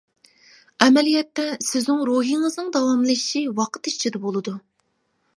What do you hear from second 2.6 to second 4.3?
داۋاملىشىشى ۋاقىت ئىچىدە